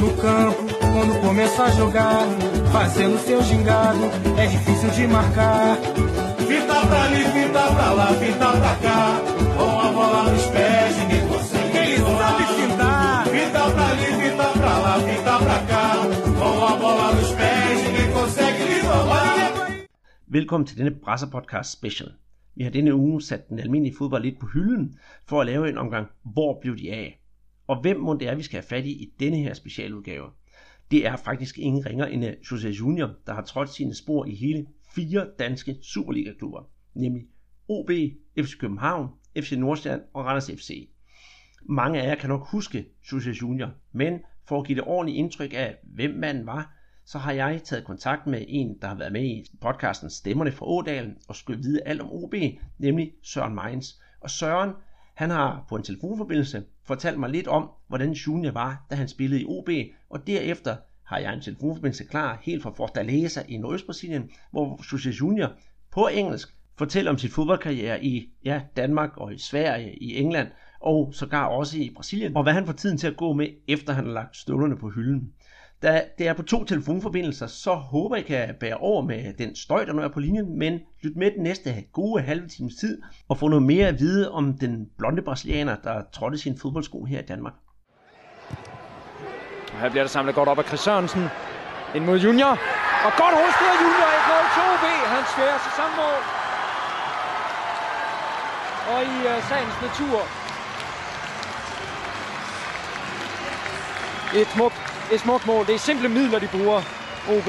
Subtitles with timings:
[0.00, 2.26] No campo, quando começa a jogar,
[2.72, 4.00] fazendo seu gingado,
[4.38, 5.76] é difícil de marcar.
[6.48, 9.20] Fita pra ali, fita pra lá, fita pra cá,
[9.58, 11.76] com a bola nos pés, ninguém consegue.
[11.76, 13.26] Ele sabe fintar.
[13.26, 15.92] Fita pra ali, fita pra lá, fita pra cá,
[16.38, 19.50] com a bola nos pés, ninguém consegue lhe roubar.
[20.26, 22.08] Velkommen til denne Brasser-podcast special.
[22.56, 24.98] Vi har denne uge sat den almindelige fodbold lidt på hylden
[25.28, 27.19] for at lave en omgang Hvor blev de af?
[27.70, 30.30] Og hvem må det er, vi skal have fat i i denne her specialudgave?
[30.90, 34.34] Det er faktisk ingen ringer end øh, José Junior, der har trådt sine spor i
[34.34, 37.22] hele fire danske Superliga-klubber, nemlig
[37.68, 37.90] OB,
[38.38, 40.90] FC København, FC Nordsjælland og Randers FC.
[41.62, 45.52] Mange af jer kan nok huske José Junior, men for at give det ordentligt indtryk
[45.54, 49.24] af, hvem manden var, så har jeg taget kontakt med en, der har været med
[49.24, 52.34] i podcasten Stemmerne fra Ådalen og skulle vide alt om OB,
[52.78, 54.00] nemlig Søren Meins.
[54.20, 54.70] Og Søren,
[55.14, 59.42] han har på en telefonforbindelse fortalte mig lidt om, hvordan Junior var, da han spillede
[59.42, 59.68] i OB,
[60.10, 60.76] og derefter
[61.06, 65.52] har jeg en telefonforbindelse klar helt fra Fortaleza i Nordøstbrasilien, hvor José Junior
[65.92, 66.48] på engelsk
[66.78, 70.48] fortæller om sit fodboldkarriere i ja, Danmark og i Sverige, i England
[70.80, 73.92] og sågar også i Brasilien, og hvad han får tiden til at gå med, efter
[73.92, 75.32] han har lagt støvlerne på hylden.
[75.82, 79.84] Da det er på to telefonforbindelser, så håber jeg kan bære over med den støj,
[79.84, 83.38] der nu er på linjen, men lyt med den næste gode halve times tid og
[83.38, 87.22] få noget mere at vide om den blonde brasilianer, der trådte sin fodboldsko her i
[87.22, 87.52] Danmark.
[89.72, 91.24] Og her bliver det samlet godt op af Chris Sørensen.
[91.94, 92.50] Ind mod Junior.
[93.06, 94.10] Og godt hovedskud Junior.
[94.28, 94.86] 1-0-2B.
[95.14, 96.20] Hans fjerde sæsonmål.
[98.92, 100.18] Og i uh, sagens natur.
[104.40, 105.66] Et smukt, et smukt mål.
[105.66, 106.80] Det er simple midler, de bruger.
[107.34, 107.48] OB.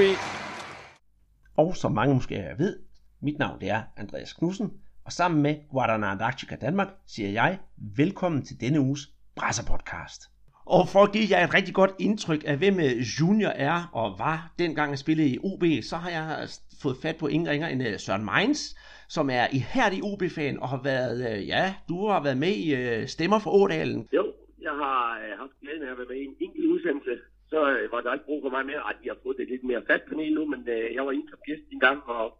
[1.57, 2.79] Og som mange måske ved,
[3.21, 4.71] mit navn det er Andreas Knudsen,
[5.05, 7.59] og sammen med Guadana Antarctica Danmark siger jeg
[7.97, 9.01] velkommen til denne uges
[9.35, 10.21] Brasser Podcast.
[10.65, 14.19] Og for at give jer et rigtig godt indtryk af, hvem øh, Junior er og
[14.19, 16.47] var dengang han spillede i OB, så har jeg
[16.81, 18.75] fået fat på ingen ringer end øh, Søren Meins,
[19.09, 22.67] som er ihærdig OB-fan og har været, øh, ja, du har været med i
[23.07, 24.07] Stemmer for Ådalen.
[24.13, 25.01] Jo, jeg har
[25.41, 27.30] haft glæden af at være med i en enkelt udsendelse.
[27.51, 29.63] Så øh, var der ikke brug for mig mere, at jeg har fået det lidt
[29.63, 32.37] mere fat panel nu, men øh, jeg var inde som gæst en gang og,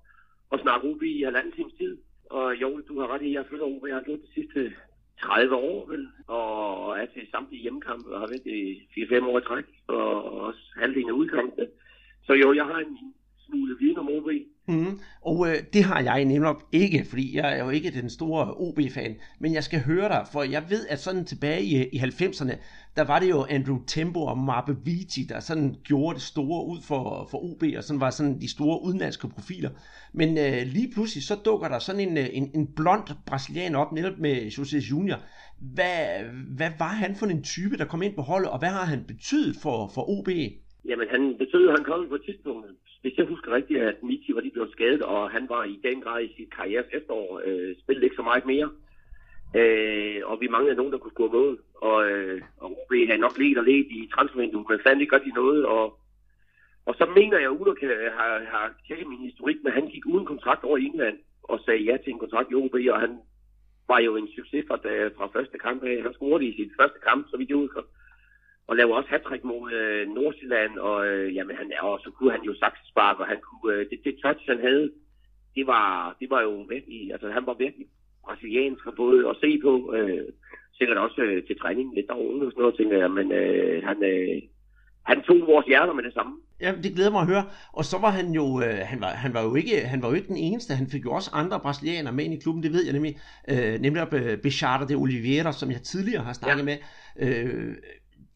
[0.50, 1.98] og snakke OB i halvanden times tid.
[2.30, 3.88] Og jo, du har ret i, at jeg følger OB.
[3.88, 4.74] Jeg har gjort det sidste
[5.22, 9.42] 30 år, vel, og er til samtlige hjemmekampe og har været i 4-5 år i
[9.42, 11.68] træk, og også halvdelen af udkampene.
[12.26, 12.98] Så jo, jeg har en
[13.46, 14.30] smule viden om OB.
[14.72, 18.54] Mm, og øh, det har jeg nemlig ikke, fordi jeg er jo ikke den store
[18.54, 22.56] OB-fan, men jeg skal høre dig, for jeg ved, at sådan tilbage i, i 90'erne,
[22.96, 26.82] der var det jo Andrew Tempo og Marbe Viti, der sådan gjorde det store ud
[26.82, 29.70] for, for OB, og sådan var sådan de store udenlandske profiler.
[30.14, 33.92] Men øh, lige pludselig så dukker der sådan en, øh, en, en blond brasilianer op,
[33.92, 35.20] netop med José Junior.
[35.76, 35.98] Hvad,
[36.58, 39.04] hvad var han for en type, der kom ind på holdet, og hvad har han
[39.08, 40.30] betydet for, for OB?
[40.90, 44.42] Jamen, han betød, at han kom på tidspunktet hvis jeg husker rigtigt, at Michi var
[44.42, 48.06] lige blevet skadet, og han var i den grad i sit karrieres efterår, øh, spillede
[48.06, 48.70] ikke så meget mere.
[49.56, 51.60] Øh, og vi manglede nogen, der kunne score mål.
[51.76, 55.34] Og, øh, og OB havde nok let og let i transfervinduet, men fandt ikke rigtig
[55.34, 55.66] noget.
[55.66, 56.00] Og,
[56.86, 57.74] og så mener jeg, at Uno
[58.18, 61.84] har, har tjekket min historik, men han gik uden kontrakt over i England og sagde
[61.84, 63.18] ja til en kontrakt i OB, og han
[63.88, 64.78] var jo en succes fra,
[65.18, 65.84] fra første kamp.
[65.84, 67.82] Han scorede i sit første kamp, så vidt jeg husker
[68.68, 72.44] og laver også hat mod øh, Nordsjælland, og øh, jamen, han, og så kunne han
[72.44, 74.92] jo saksespark, og han kunne, øh, det, det touch, han havde,
[75.56, 77.88] det var, det var jo virkelig, altså han var virkelig
[78.26, 80.28] brasiliansk og både at se på, øh,
[80.78, 83.98] sikkert også øh, til træning lidt derovre og sådan noget, tænker jeg, men øh, han,
[84.04, 84.42] øh,
[85.10, 86.34] han tog vores hjerter med det samme.
[86.62, 87.46] Ja, det glæder mig at høre.
[87.74, 90.14] Og så var han jo, øh, han, var, han, var jo ikke, han var jo
[90.14, 90.74] ikke den eneste.
[90.74, 93.14] Han fik jo også andre brasilianere med ind i klubben, det ved jeg nemlig.
[93.52, 96.70] Øh, nemlig øh, Bechata de Oliveira, som jeg tidligere har snakket ja.
[96.70, 96.78] med.
[97.20, 97.76] Øh,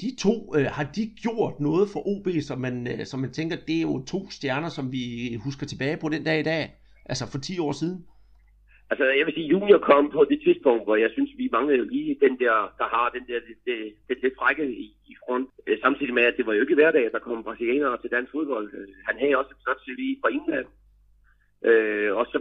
[0.01, 3.55] de to, øh, har de gjort noget for OB, som man, øh, som man tænker,
[3.67, 5.03] det er jo to stjerner, som vi
[5.45, 6.63] husker tilbage på den dag i dag,
[7.05, 8.05] altså for 10 år siden?
[8.89, 12.17] Altså, jeg vil sige, Junior kom på det tidspunkt, hvor jeg synes, vi manglede lige
[12.25, 15.49] den der, der har den der det, det, det det frække i, i front.
[15.67, 18.31] Øh, samtidig med, at det var jo ikke hverdag, at der kom brasilianere til dansk
[18.31, 18.67] fodbold.
[18.73, 20.67] Øh, han havde også et flot CV fra England.
[21.69, 22.37] Øh, og så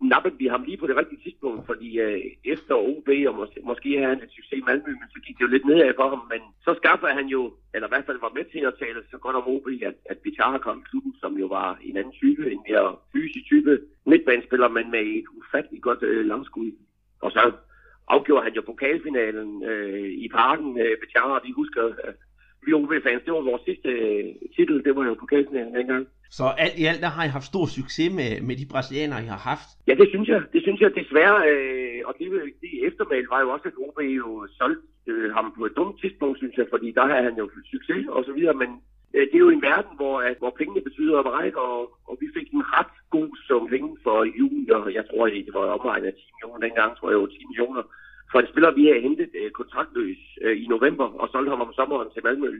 [0.00, 3.88] nappede vi ham lige på det rigtige tidspunkt, fordi øh, efter OB, og måske, måske
[3.98, 6.22] havde han et succes i Malmø, men så gik det jo lidt nedad for ham.
[6.32, 7.40] Men så skaffede han jo,
[7.74, 10.18] eller i hvert fald var med til at tale så godt om OB, at, at
[10.18, 13.72] Bichara kom i klubben, som jo var en anden type, en mere fysisk type
[14.06, 16.72] midtbanespiller, men med et ufatteligt godt øh, langskud.
[17.24, 17.52] Og så
[18.08, 22.14] afgjorde han jo pokalfinalen øh, i parken øh, Bichara, vi husker, øh,
[22.66, 24.24] vi OB-fans, det var vores sidste øh,
[24.56, 26.02] titel, det var jo pokalturneringen dengang.
[26.38, 29.32] Så alt i alt, der har I haft stor succes med, med de brasilianere, I
[29.34, 29.68] har haft.
[29.88, 30.40] Ja, det synes jeg.
[30.54, 31.38] Det synes jeg desværre.
[31.50, 32.26] Øh, og det,
[32.62, 34.28] det eftermæl var jo også, at OB jo
[34.58, 38.04] solgte øh, ham på et dumt tidspunkt, synes jeg, fordi der havde han jo succes
[38.16, 38.70] og så videre, men
[39.14, 41.76] øh, det er jo en verden, hvor, at, hvor pengene betyder meget, og,
[42.08, 44.80] og vi fik en ret god sum penge for junior.
[44.98, 47.82] Jeg tror, det var omregnet af 10 millioner dengang, tror jeg jo 10 millioner
[48.36, 51.72] for en spiller, vi havde hentet øh, kontraktløs øh, i november og solgt ham om
[51.78, 52.50] sommeren til Malmø.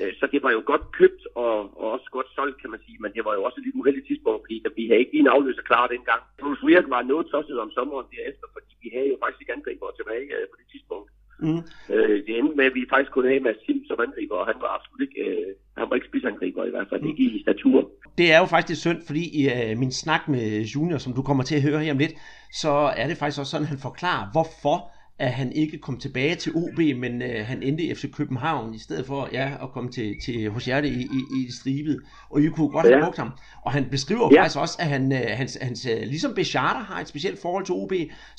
[0.00, 2.98] Øh, så det var jo godt købt og, og også godt solgt, kan man sige,
[3.02, 5.34] men det var jo også et lidt uheldigt tidspunkt, fordi vi havde ikke lige en
[5.36, 6.20] afløser klar dengang.
[6.40, 9.86] Bruce Weird var noget tosset om sommeren derefter, fordi vi havde jo faktisk ikke angriber
[9.98, 11.08] tilbage øh, på det tidspunkt.
[11.44, 11.62] Mm.
[11.94, 14.58] Øh, det endte med, at vi faktisk kunne have Mads Sim som angriber, og han
[14.64, 17.10] var absolut ikke, øh, han var ikke spidsangriber i hvert fald, mm.
[17.10, 17.78] ikke i statur.
[18.18, 21.44] Det er jo faktisk synd, fordi i øh, min snak med Junior, som du kommer
[21.44, 22.12] til at høre her om lidt,
[22.52, 24.90] så er det faktisk også sådan, at han forklarer, hvorfor
[25.26, 28.78] at han ikke kom tilbage til OB, men øh, han endte i FC København i
[28.86, 31.96] stedet for ja, at komme til, til hos Hjerte i, i, i stribet.
[32.30, 32.92] Og I kunne godt ja.
[32.92, 33.30] have brugt ham.
[33.64, 34.40] Og han beskriver ja.
[34.40, 37.74] faktisk også, at han, øh, hans, hans, øh, ligesom Bechata har et specielt forhold til
[37.80, 37.92] OB,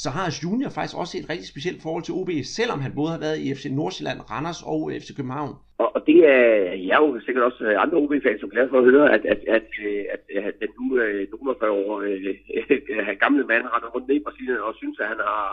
[0.04, 3.22] så har Junior faktisk også et rigtig specielt forhold til OB, selvom han både har
[3.26, 5.54] været i FC Nordsjælland, Randers og FC København.
[5.82, 6.44] Og, og det er
[6.88, 9.68] jeg er jo sikkert også andre OB-fans, som glad for at høre, at, at, at,
[10.14, 12.36] at, at den nu øh, 45 år øh,
[13.24, 15.44] gamle mand render rundt ned i Brasilien og synes, at han har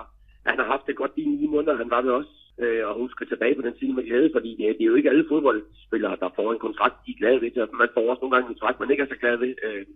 [0.47, 2.41] han har haft det godt de ni måneder, han var med os.
[2.63, 5.11] Øh, og husker tilbage på den tid med glæde, fordi det, det er jo ikke
[5.11, 7.67] alle fodboldspillere, der får en kontrakt, de er glade ved.
[7.73, 9.55] Man får også nogle gange en kontrakt, man ikke er så glad ved.
[9.67, 9.87] Øh,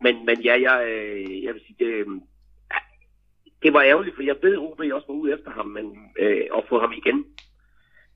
[0.00, 2.06] men, men ja, jeg, øh, jeg vil sige, det, øh,
[3.62, 5.86] det var ærgerligt, for jeg ved, at OB også var ude efter ham, men
[6.18, 7.18] øh, at få ham igen.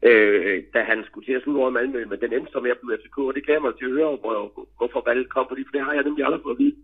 [0.03, 2.99] Øh, da han skulle til at slutte over Malmø, men den endte som jeg blev
[2.99, 4.35] FCK, og det glæder mig til at høre, hvor,
[4.79, 6.77] hvorfor valget kom, fordi for det har jeg nemlig aldrig fået at vide.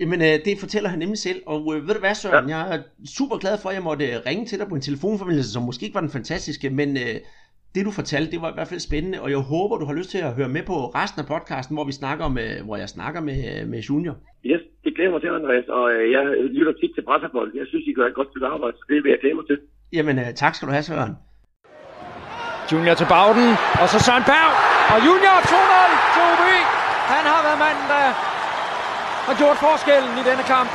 [0.00, 2.56] Jamen, øh, det fortæller han nemlig selv, og øh, ved du hvad, Søren, ja.
[2.56, 2.80] jeg er
[3.18, 5.84] super glad for, at jeg måtte øh, ringe til dig på en telefonforbindelse, som måske
[5.86, 7.16] ikke var den fantastiske, men øh,
[7.74, 10.10] det du fortalte, det var i hvert fald spændende, og jeg håber, du har lyst
[10.14, 13.20] til at høre med på resten af podcasten, hvor vi snakker med, hvor jeg snakker
[13.28, 13.40] med,
[13.72, 14.14] med Junior.
[14.50, 16.22] Yes, det glæder mig til, Andreas, og jeg
[16.58, 17.50] lytter tit til Brasserbold.
[17.60, 19.58] Jeg synes, I gør et godt stykke arbejde, så det vil jeg glæde mig til.
[19.96, 21.14] Jamen, øh, tak skal du have, Søren.
[22.72, 23.50] Junior til Bauden,
[23.80, 24.52] og så Søren Berg,
[24.92, 26.62] og Junior 2-0 til
[27.12, 28.33] Han har været manden, der
[29.28, 30.70] har gjort forskellen i denne kamp.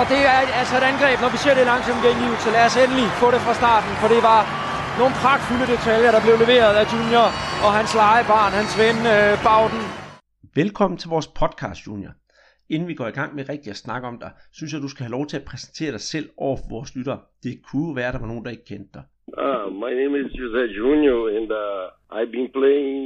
[0.00, 2.02] Og det er altså et angreb, når vi ser det langsomt
[2.44, 4.40] så Lad os endelig få det fra starten, for det var
[5.00, 7.28] nogle pragtfulde detaljer, der blev leveret af Junior
[7.64, 9.82] og hans legebarn, hans ven øh, Bauden.
[10.62, 12.12] Velkommen til vores podcast, Junior.
[12.74, 15.02] Inden vi går i gang med rigtig at snakke om dig, synes jeg, du skal
[15.06, 17.18] have lov til at præsentere dig selv over for vores lytter.
[17.44, 19.04] Det kunne være, at der var nogen, der ikke kendte dig.
[19.44, 22.98] Uh, my name is Jose Junior, and uh, I've been playing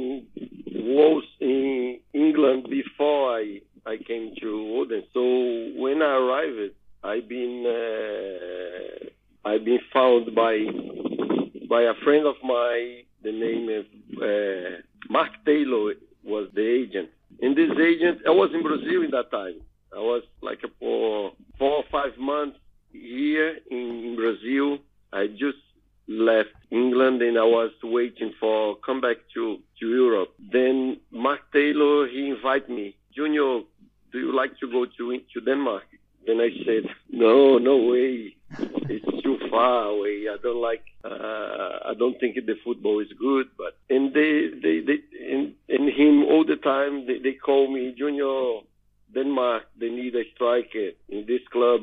[0.95, 3.45] Wolves in England before I
[3.85, 5.03] I came to Oden.
[5.13, 6.73] So when I arrived,
[7.03, 10.65] I've been uh, I've been found by
[11.67, 13.03] by a friend of mine.
[13.23, 13.85] The name of
[14.21, 14.77] uh,
[15.09, 15.93] Mark Taylor
[16.23, 17.09] was the agent.
[17.41, 19.61] And this agent, I was in Brazil in that time.
[19.95, 22.57] I was like for four or five months
[22.91, 24.79] here in Brazil.
[25.11, 25.57] I just
[26.07, 30.33] left England and I was waiting for come back to to Europe.
[30.51, 33.61] Then Mark Taylor he invited me, Junior,
[34.11, 35.83] do you like to go to to Denmark?
[36.25, 38.35] Then I said, no, no way.
[38.89, 40.27] It's too far away.
[40.29, 40.83] I don't like.
[41.03, 43.47] Uh, I don't think the football is good.
[43.57, 44.99] But and they they they
[45.31, 48.61] and, and him all the time they, they call me Junior.
[49.13, 51.81] Denmark they need a striker in this club.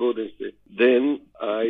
[0.78, 1.66] Then I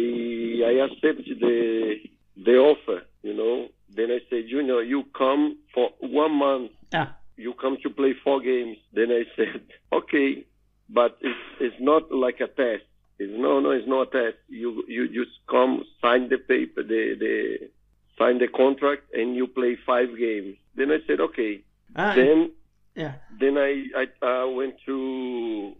[0.70, 1.96] I accepted the
[2.36, 3.02] the offer.
[3.22, 3.68] You know.
[3.94, 6.70] Then I said, Junior, you come for one month.
[7.38, 8.76] You come to play four games.
[8.92, 10.44] Then I said, okay,
[10.90, 12.84] but it's, it's not like a test.
[13.18, 14.38] It's no, no, it's not a test.
[14.48, 17.70] You you just come, sign the paper, the the
[18.18, 20.56] sign the contract, and you play five games.
[20.76, 21.62] Then I said, okay.
[21.96, 22.52] Ah, then
[22.94, 23.14] yeah.
[23.40, 25.74] Then I I uh, went to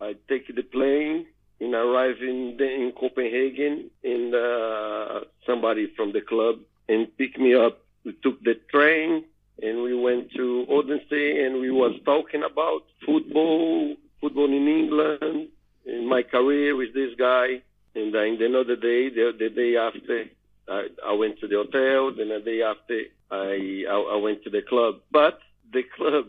[0.00, 1.26] I take the plane
[1.60, 6.56] and arrive in the, in Copenhagen, and uh, somebody from the club
[6.88, 7.80] and pick me up.
[8.04, 9.24] We took the train
[9.62, 15.48] and we went to Odense and we was talking about football, football in England,
[15.84, 17.62] in my career with this guy.
[17.94, 20.24] And then another day, the, the day after,
[20.68, 22.12] I, I went to the hotel.
[22.16, 23.00] Then the day after,
[23.30, 25.00] I, I, I went to the club.
[25.10, 25.40] But
[25.72, 26.26] the club,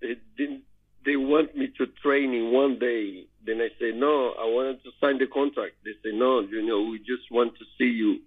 [0.00, 0.62] they didn't.
[1.04, 3.24] They want me to train in one day.
[3.46, 4.34] Then I say no.
[4.38, 5.76] I wanted to sign the contract.
[5.84, 6.40] They say no.
[6.40, 8.18] You know, we just want to see you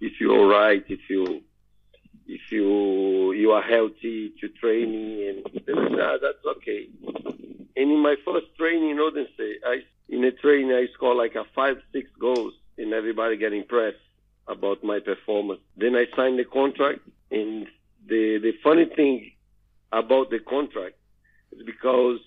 [0.00, 0.82] if you're all right.
[0.88, 1.42] If you
[2.26, 6.88] if you you are healthy to training and that's okay.
[7.76, 11.44] And in my first training in Odense, I in a training I scored like a
[11.54, 13.96] five six goals and everybody get impressed
[14.46, 15.60] about my performance.
[15.76, 17.00] Then I signed the contract
[17.30, 17.66] and
[18.06, 19.32] the the funny thing
[19.92, 20.96] about the contract
[21.52, 22.18] is because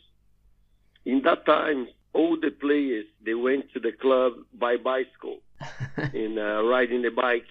[1.06, 5.40] in that time all the players they went to the club by bicycle
[5.98, 7.46] and uh, riding the bike,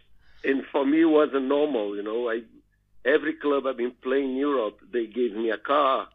[0.45, 1.97] and for me it wasn't normal.
[1.97, 2.43] You know, I
[3.05, 6.09] every club I've been playing in Europe they gave me a car,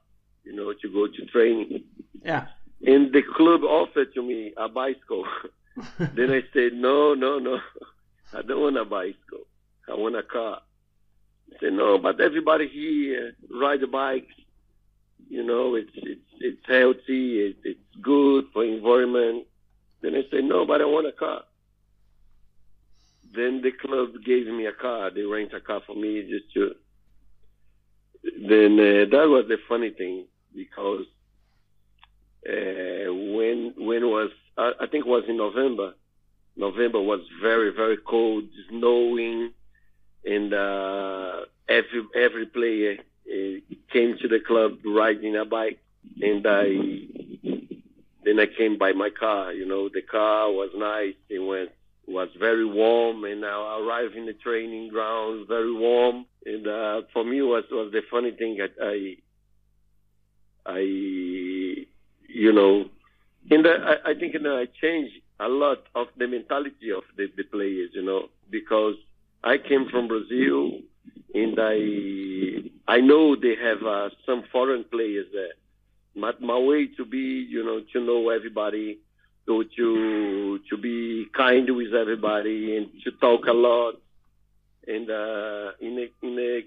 [0.43, 1.83] you know, to go to training.
[2.23, 2.45] Ja.
[2.85, 5.25] And the club offered to me a bicycle.
[5.99, 7.59] then I said, no, no, no,
[8.33, 9.45] I don't want a bicycle.
[9.87, 10.61] I want a car.
[11.51, 14.27] I said, no, but everybody here ride a bike.
[15.29, 17.41] You know, it's it's it's healthy.
[17.41, 19.45] It's, it's good for environment.
[20.01, 21.43] Then I said, no, but I want a car.
[23.33, 25.11] Then the club gave me a car.
[25.11, 26.75] They rent a car for me just to.
[28.23, 31.05] Then uh, that was the funny thing because
[32.47, 35.93] uh, when when was I, I think it was in November.
[36.57, 39.51] November was very very cold, snowing,
[40.25, 42.97] and uh, every every player
[43.31, 43.59] uh,
[43.93, 45.79] came to the club riding a bike,
[46.21, 46.63] and I
[48.25, 49.53] then I came by my car.
[49.53, 51.15] You know, the car was nice.
[51.29, 51.71] It went
[52.09, 56.25] was very warm, and I arrived in the training ground very warm.
[56.45, 59.17] And uh, for me, was was the funny thing that I
[60.65, 62.85] I you know,
[63.49, 67.27] the I, I think you know, I changed a lot of the mentality of the,
[67.35, 68.95] the players, you know, because
[69.43, 70.79] I came from Brazil
[71.33, 75.53] and I I know they have uh, some foreign players there.
[76.15, 78.99] My, my way to be, you know, to know everybody,
[79.49, 83.95] to to to be kind with everybody and to talk a lot.
[84.87, 86.61] And uh, in a in a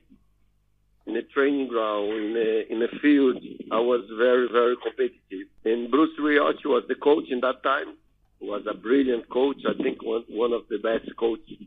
[1.08, 3.38] in a training ground, in a in a field,
[3.70, 5.46] I was very very competitive.
[5.64, 7.96] And Bruce Rioch was the coach in that time.
[8.40, 9.58] Was a brilliant coach.
[9.68, 11.62] I think one one of the best coaches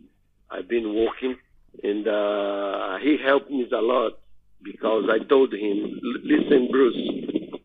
[0.51, 1.37] I've been working,
[1.81, 4.19] and uh, he helped me a lot
[4.61, 6.99] because I told him, "Listen, Bruce."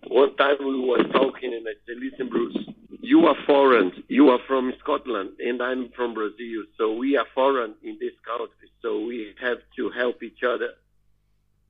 [0.07, 2.70] One time we were talking, and I said, "Listen, Bruce,
[3.03, 4.05] you are foreign.
[4.09, 6.65] You are from Scotland, and I'm from Brazil.
[6.79, 8.69] So we are foreign in this country.
[8.83, 10.71] So we have to help each other."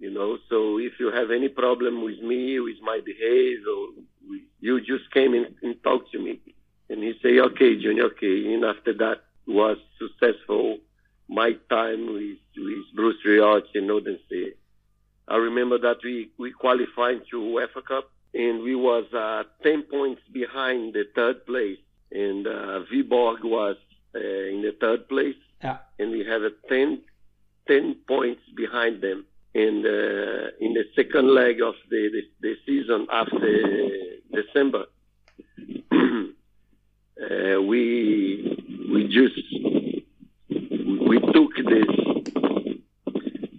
[0.01, 0.39] you know.
[0.49, 3.61] So if you have any problem with me, with my behavior,
[4.61, 6.41] you just came in and talk to me.
[6.89, 8.53] And he say, okay, Junior, okay.
[8.53, 10.79] And after that was successful.
[11.29, 14.55] My time with, with Bruce Rioch and Odense.
[15.29, 20.23] I remember that we, we qualified to UEFA Cup and we was uh, 10 points
[20.33, 21.79] behind the third place.
[22.13, 23.77] And uh, Viborg was
[24.15, 25.37] uh, in the third place.
[25.63, 25.79] Ja.
[25.99, 27.03] And we have a 10,
[27.69, 33.07] 10 points behind them in the in the second leg of the the, the season
[33.11, 33.41] after
[34.33, 34.87] December.
[35.93, 38.57] uh, we
[38.93, 39.43] we just
[41.09, 41.89] we took this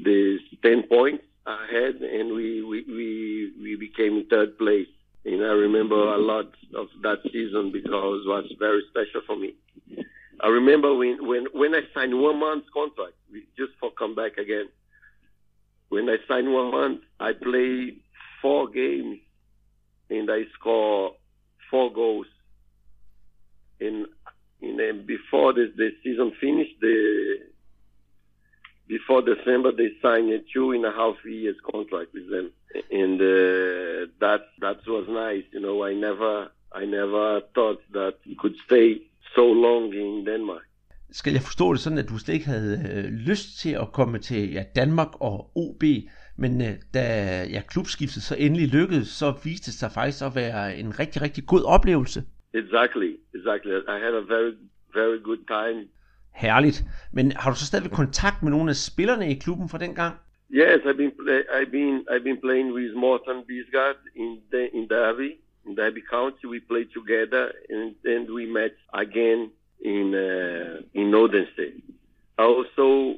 [0.01, 4.88] this ten points ahead and we we we, we became third place.
[5.24, 9.53] And I remember a lot of that season because it was very special for me.
[10.39, 13.13] I remember when when when I signed one month contract
[13.57, 14.67] just for come back again
[15.91, 18.00] when I signed one month, I played
[18.41, 19.19] four games
[20.10, 21.15] and I scored
[21.69, 22.27] four goals.
[23.81, 24.05] And,
[24.62, 27.39] and then before the, the season finished, the
[28.98, 32.48] before December they signed a two and a half years contract with them,
[33.01, 35.45] and uh, that that was nice.
[35.55, 36.33] You know, I never
[36.81, 38.88] I never thought that I could stay
[39.36, 40.65] so long in Denmark.
[41.12, 44.19] Skal jeg forstå det sådan, at du slet ikke havde øh, lyst til at komme
[44.19, 45.83] til ja, Danmark og OB,
[46.38, 47.05] men øh, da
[47.43, 51.43] ja, klubskiftet så endelig lykkedes, så viste det sig faktisk at være en rigtig, rigtig
[51.45, 52.24] god oplevelse.
[52.53, 53.71] Exactly, exactly.
[53.95, 54.53] I had a very,
[54.93, 55.79] very good time.
[56.32, 56.84] Herligt.
[57.14, 60.16] Men har du så stadig kontakt med nogle af spillerne i klubben fra den gang?
[60.54, 64.88] Yes, I've been play, I've been I've been playing with Morten Bisgaard in the, in
[64.90, 65.32] Derby,
[65.66, 66.46] in Derby County.
[66.46, 69.50] We played together, and then we met again
[69.94, 71.68] in uh, in Odense.
[72.38, 73.16] Also,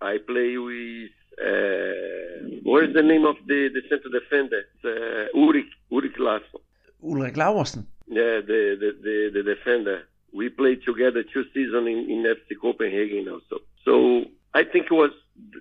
[0.00, 1.14] I play with
[1.48, 4.62] uh, what is the name of the the center defender?
[4.84, 6.60] Uh, Ulrik Ulrik Larsson.
[7.02, 7.86] Ulrik Laversen?
[8.08, 9.98] Yeah, the, the the the defender.
[10.34, 13.62] We played together two seasons in, in FC Copenhagen also.
[13.84, 15.10] So I think it was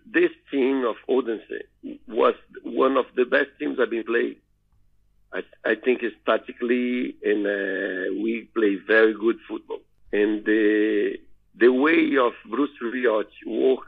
[0.06, 1.63] this team of Odense
[2.08, 4.36] was one of the best teams I've been playing.
[5.32, 9.80] I, I think it's tactically and uh, we play very good football.
[10.12, 11.18] And the
[11.56, 13.86] the way of Bruce Rioch work,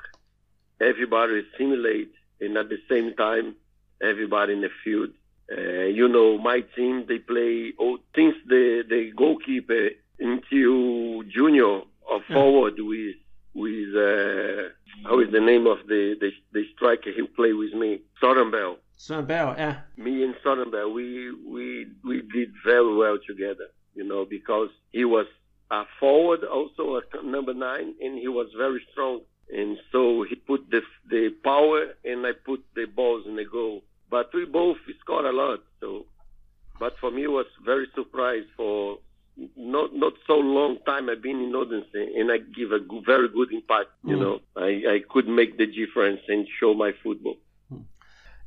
[0.80, 3.56] everybody simulate, and at the same time,
[4.02, 5.10] everybody in the field.
[5.52, 12.22] Uh, you know, my team they play oh, since the the goalkeeper into junior or
[12.32, 13.16] forward with
[13.54, 14.70] with uh,
[15.08, 18.78] how is the name of the the, the striker who play with me, Sorenbell.
[18.98, 19.76] Søren yeah.
[19.98, 23.68] Me and Sorenbell, we we we did very well together.
[23.94, 25.28] You know, because he was
[25.72, 29.22] a forward, also a number nine, and he was very strong.
[29.54, 33.84] And so he put the the power, and I put the balls in the goal.
[34.10, 35.62] But we both scored a lot.
[35.80, 36.06] So,
[36.80, 39.00] but for me, it was very surprised for
[39.58, 43.28] not not so long time I've been in Odense, and I give a go- very
[43.38, 43.90] good impact.
[44.10, 44.22] You Mm.
[44.24, 44.36] know,
[44.70, 47.38] I I could make the difference and show my football.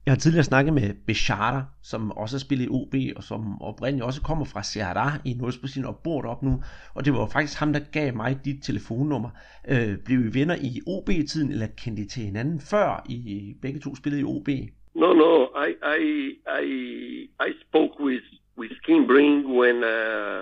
[0.07, 4.05] Jeg har tidligere snakket med Bechata, som også har spillet i OB, og som oprindeligt
[4.05, 6.63] også kommer fra Ceará i Nordøstbrasilien og bor deroppe nu.
[6.95, 9.31] Og det var faktisk ham, der gav mig dit telefonnummer.
[9.69, 13.97] Øh, blev I venner i OB-tiden, eller kendte I til hinanden før I begge to
[13.97, 14.49] spillede i OB?
[14.95, 16.05] No, no, I I
[16.65, 16.73] I
[17.49, 18.25] I spoke with
[18.59, 20.41] with Kim Bring when uh,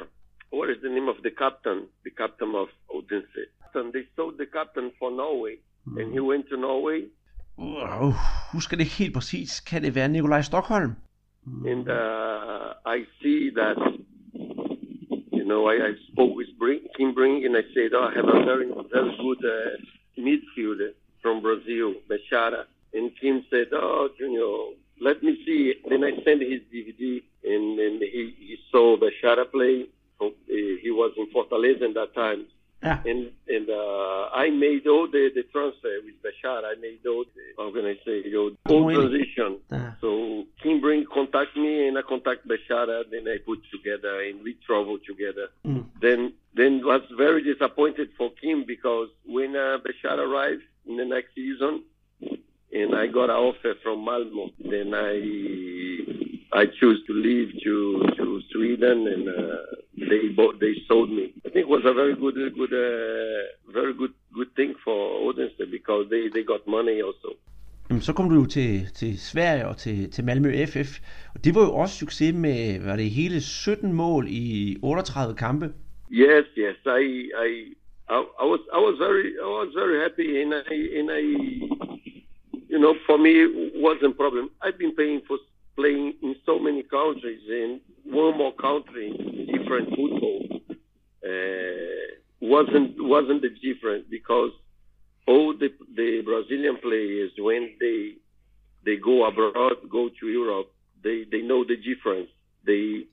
[0.53, 1.79] what is the name of the captain?
[2.05, 3.45] The captain of Odense.
[3.75, 5.57] And they sold the captain for Norway,
[5.99, 7.00] and he went to Norway.
[7.59, 8.12] Uh,
[8.53, 9.61] husker det ikke helt præcis.
[9.61, 10.93] Kan det være Nikolaj Stockholm?
[11.65, 13.76] and uh, I see that
[15.33, 18.29] you know I, I spoke with Brink, Kim Brink and I said, oh, I have
[18.29, 20.91] a very very good uh, midfielder
[21.23, 22.65] from Brazil, Bechara.
[22.95, 25.75] And Kim said, oh, Junior, let me see.
[25.88, 29.87] Then I sent his DVD and, and he, he saw Bechara play.
[30.97, 32.47] Was in Fortaleza at that time.
[32.83, 33.00] Ja.
[33.05, 36.62] And and uh, I made all the, the transfer with Bashar.
[36.62, 39.59] I made all the, how can I say, you know, all transition.
[39.73, 39.93] Yeah.
[40.00, 43.05] So Kim Brink contact me and I contact Bashara.
[43.11, 45.49] Then I put together and we travel together.
[45.65, 45.87] Mm.
[46.00, 51.35] Then then was very disappointed for Kim because when uh, Bashar arrived in the next
[51.35, 51.83] season,
[52.21, 55.17] and I got an offer from Malmo, then I
[56.53, 57.75] I choose to leave to
[58.17, 59.76] to Sweden, and uh,
[60.13, 61.25] they bought, they sold me.
[61.47, 63.43] I think it was a very good good uh,
[63.79, 67.31] very good good thing for Odense because they they got money also.
[67.91, 70.99] Jamen, så kom du jo til, til Sverige og til, til Malmø FF.
[71.35, 75.73] Og det var jo også succes med, var det hele 17 mål i 38 kampe.
[76.11, 76.77] Yes, yes.
[76.87, 77.51] I, I,
[78.11, 81.23] I, I was, I was very, I was very happy, and I, and I,
[82.73, 83.51] you know, for me it
[83.87, 84.51] wasn't problem.
[84.65, 85.39] I've been paying for
[85.76, 89.11] playing in so many countries, and one more country,
[89.52, 90.60] different football,
[91.25, 92.06] uh,
[92.41, 94.50] wasn't wasn't the difference because
[95.26, 98.15] all the the Brazilian players when they
[98.84, 102.30] they go abroad, go to Europe, they they know the difference.
[102.65, 103.04] They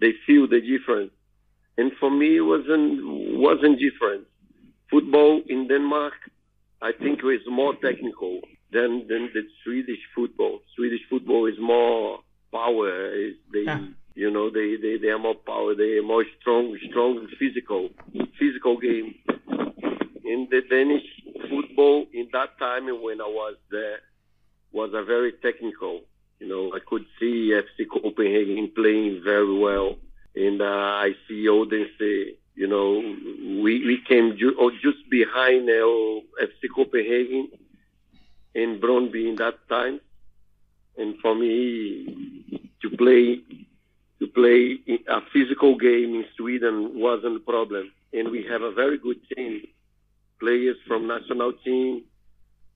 [0.00, 1.12] they feel the difference
[1.80, 3.00] and for me it wasn't
[3.46, 4.26] wasn't different.
[4.90, 6.14] Football in Denmark,
[6.82, 8.40] I think, was more technical
[8.72, 10.60] than than the Swedish football.
[10.76, 12.20] Swedish football is more
[12.52, 13.12] power.
[13.14, 13.80] Is they Yeah.
[14.14, 15.74] you know they, they they are more power.
[15.74, 17.90] They are more strong, strong physical
[18.38, 19.14] physical game.
[20.24, 21.06] In the Danish
[21.48, 23.98] football in that time when I was there
[24.72, 26.02] was a very technical.
[26.38, 29.96] You know, I could see FC Copenhagen playing very well,
[30.34, 30.64] and uh,
[31.06, 32.36] I see Odense.
[32.54, 32.90] You know,
[33.62, 37.48] we we came ju- oh, just behind uh, FC Copenhagen
[38.54, 40.00] and Brøndby in that time,
[40.96, 43.40] and for me to play
[44.20, 48.98] to play a physical game in Sweden wasn't a problem, and we have a very
[48.98, 49.66] good team,
[50.38, 52.02] players from national team,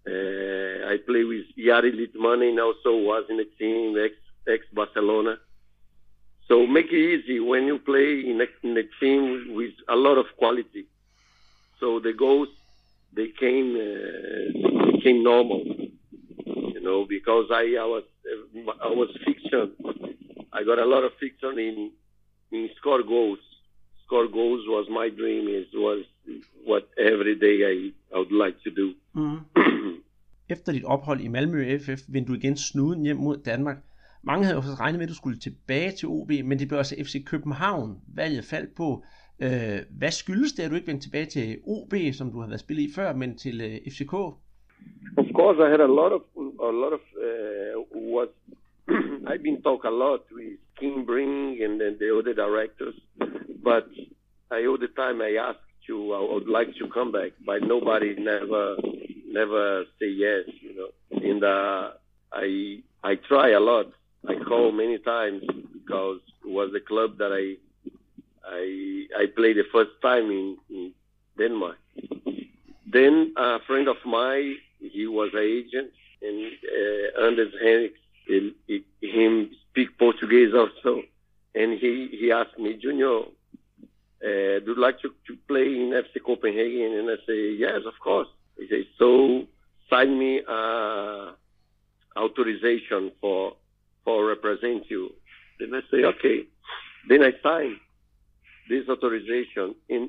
[0.06, 4.14] uh, I play with Jari Litmanen, also was in the team, ex
[4.46, 5.38] ex Barcelona.
[6.46, 10.18] So make it easy when you play in a, in a team with a lot
[10.18, 10.84] of quality.
[11.80, 12.48] So the goals
[13.14, 15.62] they came uh, became normal,
[16.74, 18.04] you know, because I, I was
[18.88, 19.74] I was fiction.
[20.52, 21.90] I got a lot of fiction in
[22.52, 23.38] in score goals.
[24.04, 25.48] Score goals was my dream.
[25.48, 26.04] Is was
[26.70, 27.74] what every day I
[28.14, 28.86] I would like to do.
[29.16, 29.38] Mm.
[30.48, 33.76] Efter dit ophold i Malmø FF vendte du igen snuden hjem mod Danmark.
[34.22, 36.96] Mange havde jo regnet med, at du skulle tilbage til OB, men det blev altså
[37.04, 39.04] FC København, valget faldt på.
[39.42, 42.60] Øh, hvad skyldes det, at du ikke vendte tilbage til OB, som du har været
[42.60, 44.14] spillet i før, men til øh, FCK?
[45.34, 48.32] Of course, I had a lot of a lot of uh, what
[49.26, 52.94] I've been talk a lot with Kim Brink and then the other directors,
[53.64, 53.88] but
[54.52, 58.14] I all the time I asked to I would like to come back, but nobody
[58.16, 58.76] never
[59.26, 60.90] never say yes, you know.
[61.10, 61.90] And uh,
[62.32, 63.86] I I try a lot.
[64.28, 65.42] I call many times
[65.72, 67.56] because it was the club that I
[68.46, 70.92] I I played the first time in, in
[71.36, 71.78] Denmark.
[72.86, 74.58] Then a friend of mine,
[74.92, 75.90] he was an agent,
[76.22, 77.94] and uh, Anders Henrik,
[78.26, 81.02] he- him speak Portuguese also,
[81.54, 86.22] and he he asked me, Junior, uh, do you like to, to play in FC
[86.24, 86.98] Copenhagen?
[86.98, 88.28] And I say, yes, of course.
[88.58, 89.42] He says, so
[89.90, 91.32] sign me uh,
[92.16, 93.54] authorization for
[94.04, 95.10] for represent you.
[95.58, 96.44] Then I say, okay.
[97.08, 97.78] Then I sign
[98.68, 99.74] this authorization.
[99.90, 100.08] And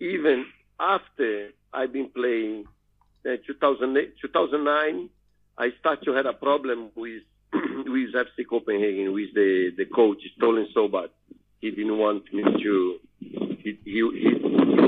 [0.00, 0.46] even
[0.78, 2.64] after I've been playing
[3.24, 5.08] 2008, 2009,
[5.58, 10.64] I start to have a problem with with FC Copenhagen, with the, the coach, Ståle
[10.74, 11.10] Solbakken.
[11.60, 14.00] He didn't want me to, he, he, he,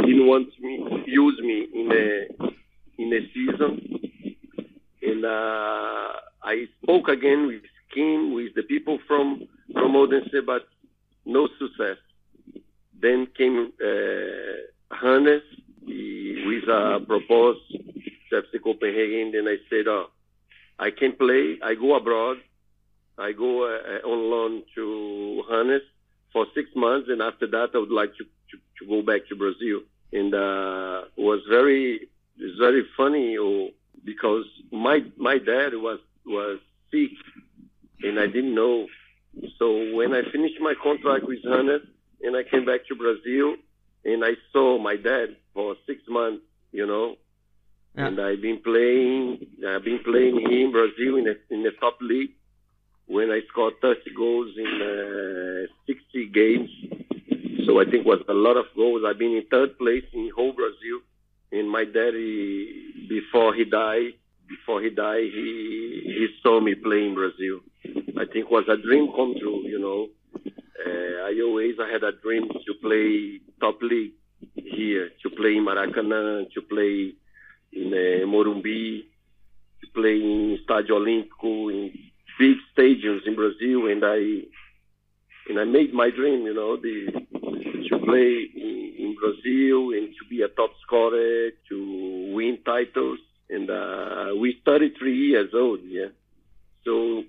[0.07, 4.01] didn't want me use me in a, in a season.
[5.03, 10.67] And uh, I spoke again with Kim, with the people from, from Odense, but
[11.27, 11.99] no success.
[12.99, 15.43] Then came uh, Randers
[15.85, 17.61] with a proposal
[18.33, 19.33] FC Copenhagen.
[19.33, 20.07] Then I said, oh,
[20.79, 21.59] I can play.
[21.63, 22.39] I go abroad.
[23.19, 25.83] I go uh, on loan to Randers
[26.33, 29.37] for six months, and after that, I would like to, to, to go back to
[29.37, 29.81] Brazil.
[30.13, 33.69] And uh, was very it's very funny oh,
[34.05, 36.59] because my my dad was was
[36.91, 37.11] sick,
[38.03, 38.87] and I didn't know.
[39.59, 41.87] So when I finished my contract with Randers,
[42.23, 43.57] and I came back to Brazil,
[44.05, 46.43] and I saw my dad for six months,
[46.73, 47.17] you know,
[47.97, 48.07] yeah.
[48.07, 49.47] and I've been playing.
[49.67, 52.33] I've been playing here in Brazil in the in the top league
[53.07, 56.71] when I scored 30 goals in uh, 60 games.
[57.67, 59.03] So I think was a lot of goals.
[59.07, 61.01] I've been in third place in whole Brazil.
[61.53, 64.15] And my daddy, before he died,
[64.49, 67.61] before he died, he he saw me play in Brazil.
[68.19, 69.63] I think was a dream come true.
[69.67, 74.13] You know, uh, I always I had a dream to play top league
[74.57, 77.15] here, to play in Maracanã, to play
[77.73, 79.05] in uh, Morumbi,
[79.81, 81.93] to play in Estádio Olímpico, in
[82.39, 84.43] big stadiums in Brazil, and I
[85.49, 87.07] and I made my dream, you know, the
[87.89, 93.19] to play in, in Brazil and to be a top scorer, to win titles,
[93.51, 96.07] and uh, we started three years old, yeah.
[96.85, 97.25] So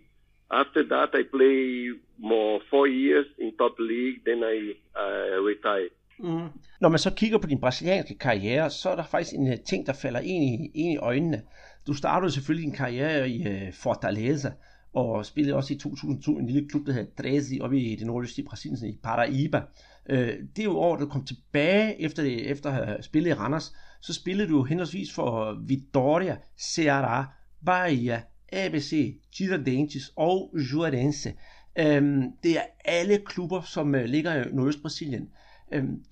[0.52, 5.92] after that, I play more four years in top league, then I uh, retired.
[6.24, 6.48] Mm.
[6.82, 9.86] Når man så kigger på din brasilianske karriere, så er der faktisk en øh, ting,
[9.86, 11.42] der falder ind i, ind i øjnene.
[11.88, 14.52] Du startede selvfølgelig din karriere i uh, Fortaleza,
[14.94, 18.48] og spillede også i 2002 en lille klub, der hedder Dresi, oppe i det nordøstlige
[18.48, 19.62] Brasilien, i Paraíba.
[20.10, 23.34] Øh, det er jo år, du kom tilbage efter, det, efter at have spillet i
[23.34, 27.24] Randers, så spillede du henholdsvis for Vitória, Ceará,
[27.66, 28.22] Bahia,
[28.54, 31.34] ABC, Tiradentes og Juarense.
[31.80, 35.30] Øhm, det er alle klubber, som øh, ligger i Nordøst-Brasilien.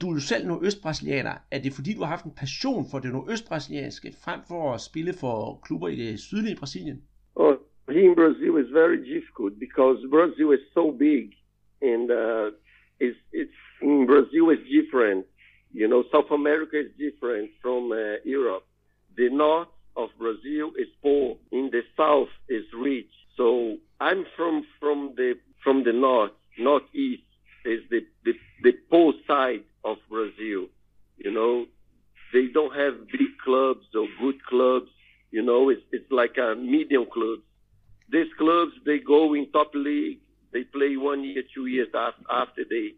[0.01, 1.35] Du er jo selv nordøstbrasilianer.
[1.51, 5.13] Er det fordi, du har haft en passion for det nordøstbrasilianske, frem for at spille
[5.13, 7.01] for klubber i det sydlige Brasilien?
[7.35, 7.55] Oh,
[7.89, 11.23] in Brazil is very difficult because Brazil is so big
[11.81, 12.47] and uh,
[12.99, 15.25] it's, it's in Brazil is different.
[15.73, 18.65] You know, South America is different from uh, Europe.
[19.17, 21.37] The north of Brazil is poor.
[21.51, 23.11] In the south is rich.
[23.37, 27.23] So I'm from from the from the north, northeast
[27.65, 30.67] is the the, the poor side of Brazil.
[31.17, 31.65] You know,
[32.33, 34.89] they don't have big clubs or good clubs.
[35.31, 37.43] You know, it's it's like a medium clubs
[38.11, 40.19] these clubs they go in top league.
[40.51, 42.91] They play one year, two years after they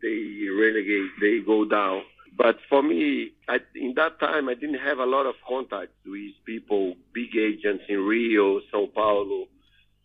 [0.00, 2.02] they relegate, they go down.
[2.36, 6.32] But for me, I, in that time, I didn't have a lot of contacts with
[6.46, 9.46] people, big agents in Rio, Sao Paulo.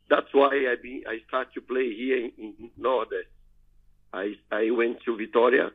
[0.10, 2.70] That's why I be, I start to play here in, in.
[4.14, 5.72] I I went to Vitoria,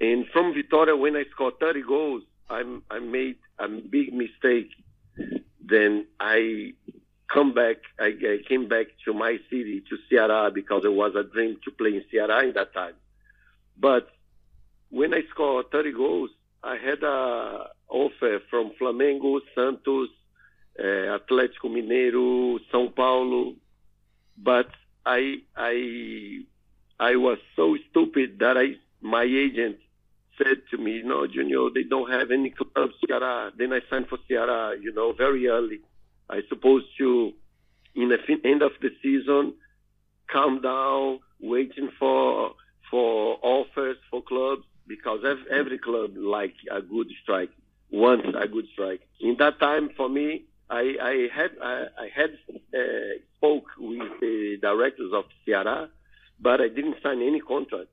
[0.00, 4.70] and from Vitoria, when I scored 30 goals, I I made a big mistake.
[5.64, 6.74] Then I
[7.32, 7.76] come back.
[7.98, 11.70] I, I came back to my city, to Ceará, because it was a dream to
[11.72, 12.94] play in Ceará in that time.
[13.78, 14.08] But
[14.90, 16.30] when I scored 30 goals,
[16.62, 20.08] I had a offer from Flamengo, Santos,
[20.78, 23.54] uh, Atlético Mineiro, São Paulo,
[24.36, 24.68] but
[25.04, 26.44] I I
[26.98, 29.76] I was so stupid that I my agent
[30.38, 34.18] said to me, "No, Junior, they don't have any clubs Ceará." Then I signed for
[34.28, 35.80] Ceará, you know, very early.
[36.28, 37.32] I supposed to,
[37.94, 39.54] in the fin- end of the season,
[40.28, 42.54] calm down, waiting for
[42.90, 47.50] for offers for clubs because every club like a good strike,
[47.90, 49.00] wants a good strike.
[49.20, 52.30] In that time, for me, I, I had I, I had
[52.74, 55.88] uh, spoke with the directors of Ceará,
[56.40, 57.88] but I didn't sign any contract.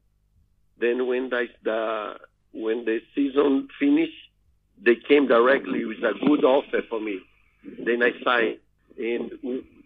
[0.79, 2.15] Then when the, the
[2.51, 4.13] when the season finished,
[4.83, 7.19] they came directly with a good offer for me.
[7.79, 8.57] Then I signed.
[8.97, 9.31] And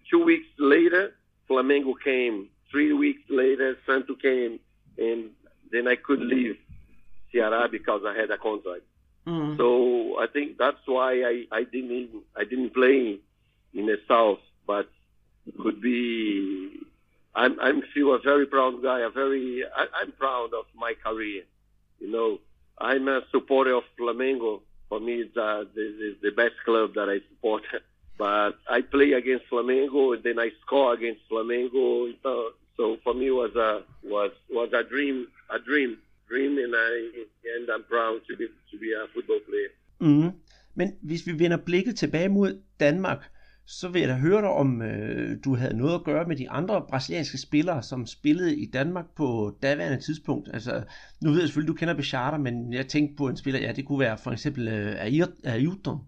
[0.10, 1.13] two weeks later,
[1.50, 2.50] Flamengo came.
[2.72, 4.60] Three weeks later, Santo came,
[4.98, 5.30] and
[5.72, 6.58] then I could leave.
[7.34, 8.84] Ceará because I had a contract.
[9.28, 9.58] Mm.
[9.58, 13.20] So I think that's why I, I didn't I didn't play
[13.74, 14.89] in the south, but
[15.62, 16.77] could be
[17.38, 19.00] I'm I'm a very proud guy.
[19.02, 21.43] A very I, I'm proud of my career.
[22.00, 22.39] You know,
[22.80, 24.62] I'm a supporter of Flamengo.
[24.89, 27.63] For me, it's uh, the, the best club that I support.
[28.17, 32.12] but I play against Flamengo, and then I score against Flamengo.
[32.23, 35.97] So, so for me, was a was was a dream, a dream,
[36.28, 36.91] dream, and I
[37.56, 39.71] and I'm proud to be to be a football player.
[40.00, 40.32] Mm.
[40.73, 43.32] Men hvis vi vender blikket tilbage mod Danmark,
[43.68, 46.50] så vil jeg da høre dig, om øh, du havde noget at gøre med de
[46.50, 50.50] andre brasilianske spillere, som spillede i Danmark på daværende tidspunkt.
[50.54, 50.72] Altså,
[51.24, 53.86] nu ved jeg selvfølgelig, du kender Bechata, men jeg tænkte på en spiller, ja, det
[53.86, 55.06] kunne være for eksempel øh,
[55.54, 56.00] Ayrton.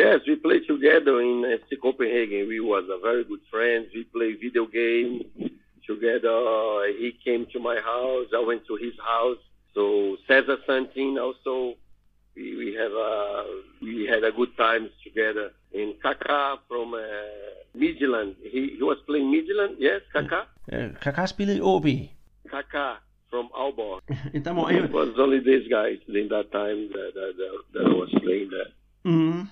[0.00, 2.48] Yes, we played together in FC Copenhagen.
[2.52, 3.86] We was a very good friends.
[3.96, 5.20] We played video games
[5.90, 6.38] together.
[7.02, 8.28] He came to my house.
[8.40, 9.42] I went to his house.
[9.74, 9.84] So
[10.26, 11.54] Cesar Santin also
[12.36, 13.44] we, we have a
[13.82, 15.52] we had a good times together.
[15.74, 17.00] And Kaká from uh,
[17.74, 20.40] Midland, he, he was playing Midland, yes, Kaká.
[20.72, 21.86] Uh, Kaká spillede i OB.
[22.48, 22.98] Kaká
[23.30, 24.02] from Aalborg.
[24.44, 24.68] Der må.
[24.68, 28.70] It was only these guys in that time that, that, that, that was playing there.
[29.04, 29.48] Mm.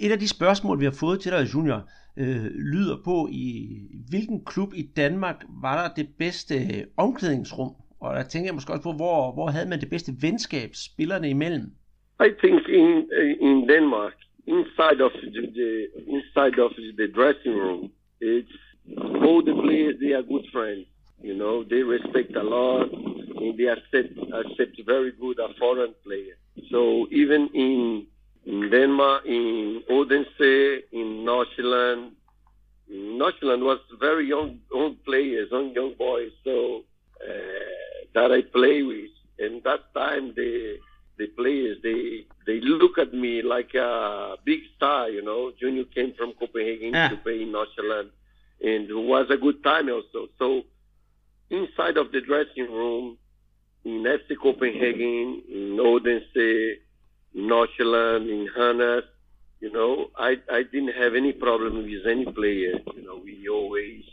[0.00, 4.44] Et af de spørgsmål, vi har fået til dig, Junior, øh, lyder på, i hvilken
[4.44, 6.54] klub i Danmark var der det bedste
[6.96, 7.74] omklædningsrum?
[8.00, 11.30] Og der tænker jeg måske også på, hvor, hvor havde man det bedste venskab spillerne
[11.30, 11.66] imellem?
[12.28, 12.90] I think in
[13.48, 15.70] in Denmark, inside of the, the
[16.14, 17.82] inside of the dressing room,
[18.20, 18.56] it's
[19.24, 20.86] all the players they are good friends.
[21.22, 22.88] You know, they respect a lot
[23.40, 26.36] and they accept accept very good a foreign player.
[26.70, 28.06] So even in
[28.44, 32.00] in Denmark, in Odense, in Nordsjælland,
[33.20, 36.32] Nordsjælland was very young young players, young young boys.
[36.44, 36.84] So
[37.22, 40.76] Uh, that I play with, and that time they
[41.18, 45.52] the players they they look at me like a big star you know.
[45.60, 47.08] Junior came from copenhagen Yeah.
[47.10, 48.10] to play in Nordsjælland
[48.62, 50.28] and it was a good time also.
[50.38, 50.62] So
[51.50, 53.18] inside of the dressing room
[53.84, 56.78] in FC Copenhagen in Odense
[57.34, 59.04] in Nordsjælland in Randers
[59.60, 63.20] you know I I didn't have any problem with any player you know.
[63.22, 64.04] We always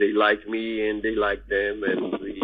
[0.00, 2.34] they like me and they like them and we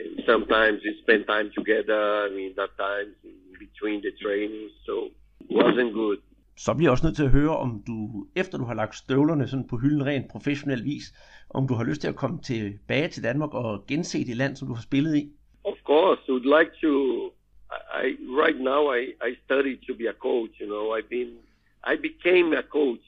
[0.00, 2.00] and sometimes we spend time together.
[2.26, 4.94] I mean, that times in between the trainings, so
[5.40, 6.18] it wasn't good.
[6.56, 9.48] Så bliver jeg også nødt til at høre, om du, efter du har lagt støvlerne
[9.48, 11.04] sådan på hylden rent professionel vis,
[11.50, 14.68] om du har lyst til at komme tilbage til Danmark og gense det land, som
[14.68, 15.30] du har spillet i.
[15.64, 16.92] Of course, I would like to.
[18.04, 18.06] I,
[18.44, 20.54] right now I I studied to be a coach.
[20.60, 21.32] You know, I've been
[21.92, 23.06] I became a coach.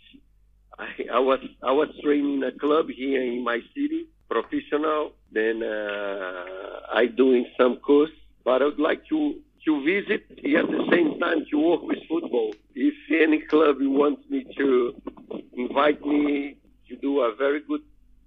[0.80, 0.88] I,
[1.18, 5.12] I was I was training a club here in my city, professional.
[5.32, 9.20] Then uh, I doing some course, but I would like to
[9.66, 12.54] to visit at the same time to work with football.
[12.74, 14.94] If any club wants me to
[15.52, 16.56] invite me
[16.88, 17.84] to do a very good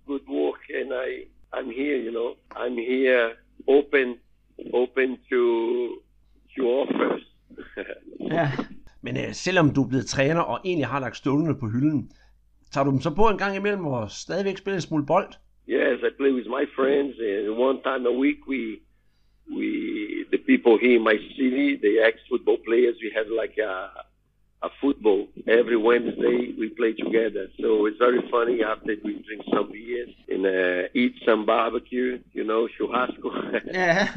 [0.07, 1.97] good work, and I I'm here.
[1.97, 3.25] You know, I'm here
[3.67, 4.07] open
[4.73, 5.41] open to
[6.55, 7.23] to offers.
[8.31, 8.51] Ja.
[9.01, 12.11] Men øh, selvom du er blevet træner og egentlig har lagt støvlerne på hylden,
[12.73, 15.31] tager du dem så på en gang imellem og stadigvæk spiller en smule bold?
[15.69, 18.61] Yes, I play with my friends, and one time a week we
[19.57, 19.67] we
[20.33, 23.73] the people here in my city, the ex-football players, we have like a
[24.67, 25.19] a football
[25.59, 26.39] every Wednesday.
[26.61, 28.57] We play together, so it's very funny.
[28.73, 33.29] After we drink some beers and uh, eat some barbecue, you know, churrasco,
[33.81, 34.07] Ja.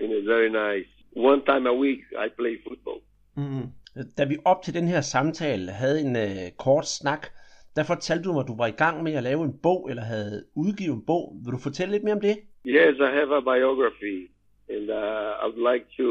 [0.00, 0.88] and it's very nice.
[1.30, 3.00] One time a week, I play football.
[3.36, 3.66] Mm.
[4.18, 7.26] Da vi op til den her samtale havde en øh, kort snak,
[7.78, 10.02] der fortalte du mig, at du var i gang med at lave en bog, eller
[10.02, 11.24] havde udgivet en bog.
[11.44, 12.36] Vil du fortælle lidt mere om det?
[12.66, 14.18] Yes, I have a biography,
[14.74, 16.06] and uh, I would like to.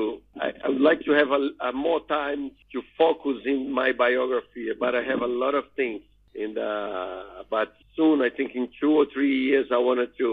[0.46, 2.42] I, I would like to have a, a more time
[2.74, 6.02] to focus in my biography, but I have a lot of things.
[6.44, 10.30] And uh, but soon, I think in two or three years, I wanted to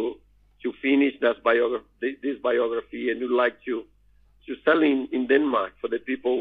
[0.62, 3.74] to finish that biography, this biography, and would like to
[4.46, 6.38] to sell in, in Denmark for the people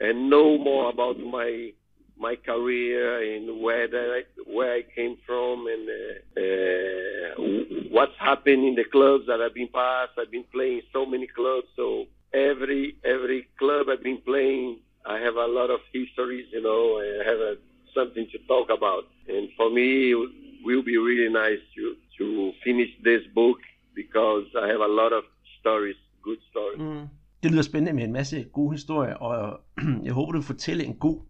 [0.00, 1.72] and know more about my
[2.20, 7.42] my career and where I, where I came from and uh, uh,
[7.90, 10.12] what's happened in the clubs that I've been past.
[10.18, 15.36] I've been playing so many clubs, so every every club I've been playing, I have
[15.36, 16.46] a lot of histories.
[16.52, 17.52] You know, I have a,
[17.94, 20.30] something to talk about, and for me, it
[20.62, 21.84] will be really nice to
[22.18, 23.58] to finish this book
[23.94, 25.24] because I have a lot of
[25.60, 26.80] stories, good stories.
[26.80, 27.08] Mm.
[27.42, 29.60] Det lyder spændende med en masse gode historier, og
[30.06, 31.20] jeg håber, du vil fortælle en god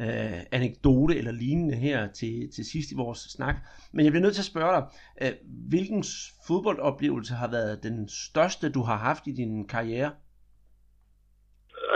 [0.00, 3.56] øh, anekdote eller lignende her til, til sidst i vores snak.
[3.92, 4.84] Men jeg bliver nødt til at spørge dig,
[5.22, 5.32] øh,
[5.68, 6.04] hvilken
[6.46, 10.12] fodboldoplevelse har været den største, du har haft i din karriere?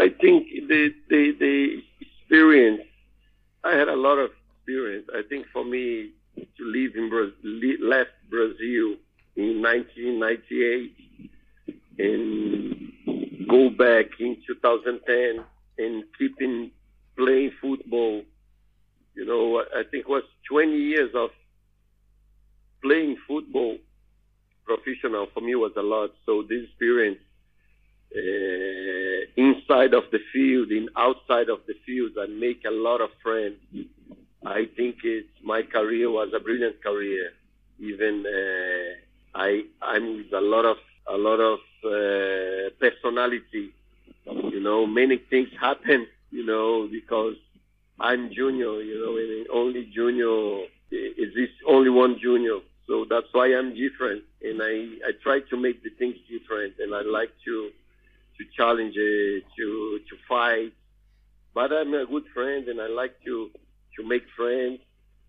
[0.06, 2.82] I think the, the, the experience,
[3.64, 5.06] I had a lot of experience.
[5.20, 5.86] I think for me
[6.58, 8.86] to live in Brazil, left Brazil
[9.36, 10.92] in 1998
[11.98, 12.22] and
[13.48, 15.44] go back in 2010
[15.78, 16.70] and keeping
[17.20, 18.22] playing football.
[19.14, 21.30] You know, I think was 20 years of
[22.82, 23.76] playing football
[24.64, 26.10] professional for me was a lot.
[26.26, 27.18] So this experience
[28.16, 33.10] uh, inside of the field, in outside of the field, I make a lot of
[33.22, 33.56] friends.
[34.44, 37.30] I think it's my career was a brilliant career.
[37.78, 40.78] Even uh, I, I'm with a lot of
[41.08, 43.66] a lot of uh, personality.
[44.26, 46.06] You know, many things happen.
[46.30, 47.36] You know, because
[47.98, 48.80] I'm junior.
[48.82, 52.58] You know, and only junior is this only one junior.
[52.86, 54.72] So that's why I'm different, and I
[55.08, 57.70] I try to make the things different, and I like to
[58.38, 60.72] to challenge it, to to fight.
[61.54, 63.50] But I'm a good friend, and I like to
[63.96, 64.80] to make friends.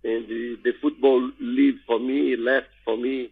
[0.04, 3.30] And the, the football live for me, left for me,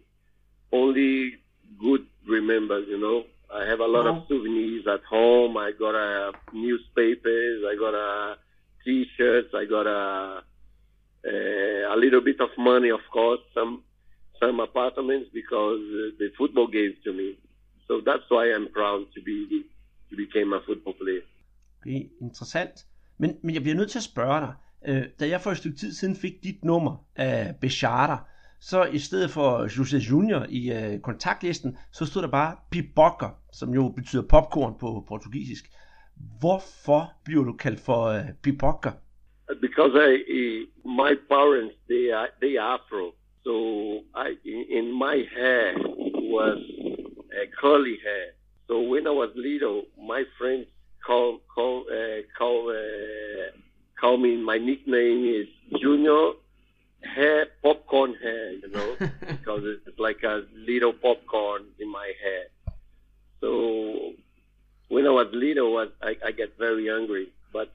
[0.72, 1.34] only
[1.80, 3.24] good remembers, you know.
[3.52, 5.56] I have a lot of souvenirs at home.
[5.56, 7.64] I got a newspapers.
[7.70, 8.36] I got a
[8.84, 9.52] t-shirts.
[9.54, 10.42] I got a,
[11.26, 13.82] a, a little bit of money, of course, some
[14.42, 17.28] some apartments because uh, the football gave to me.
[17.86, 19.36] So that's why I'm proud to be
[20.10, 21.24] to become a football player.
[21.86, 22.86] Er interessant.
[23.18, 24.54] Men, men jeg bliver nødt til at spørge dig,
[24.88, 28.24] øh, da jeg for et stykke tid siden fik dit nummer af Bechara,
[28.60, 33.74] så i stedet for José Junior i øh, kontaktlisten, så stod der bare Pipoca, som
[33.74, 35.64] jo betyder popcorn på portugisisk.
[36.40, 38.90] Hvorfor bliver du kaldt for øh, Pipoca?
[39.60, 39.94] Because
[40.28, 43.14] I, my parents, they are, they are Afro.
[43.44, 43.54] So
[44.26, 44.28] I,
[44.78, 45.74] in my hair
[46.36, 46.58] was
[47.42, 48.26] a curly hair.
[48.68, 49.78] So when I was little,
[50.12, 50.68] my friends
[51.06, 53.46] call call uh, call uh,
[54.00, 54.36] call me.
[54.36, 55.48] My nickname is
[55.82, 56.22] Junior
[57.02, 62.44] hair, popcorn hair, you know, because it's like a little popcorn in my hair.
[63.40, 64.12] So
[64.88, 67.28] when I was little, I, I get very hungry.
[67.52, 67.72] But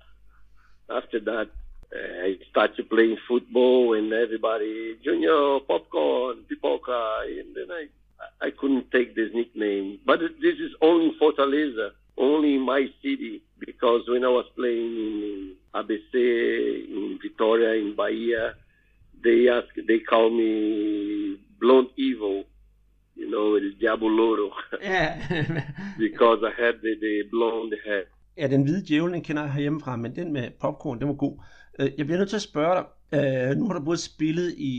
[0.89, 1.49] after that,
[1.93, 8.91] uh, I started playing football, and everybody, Junior, popcorn, pipoca, and then I, I couldn't
[8.91, 9.99] take this nickname.
[10.05, 14.95] But this is only in Fortaleza, only in my city, because when I was playing
[14.95, 18.55] in ABC, in Vitoria, in Bahia,
[19.27, 20.49] they ask, they call me
[21.59, 22.37] blonde evil,
[23.19, 24.47] you know, el diablo loro,
[26.05, 28.03] because I had the, the blonde hair.
[28.37, 31.43] Ja, den hvide djævel, den kender jeg herhjemmefra, men den med popcorn, den var god.
[31.79, 32.85] Jeg bliver nødt til at spørge dig,
[33.51, 34.73] uh, nu har du både spillet i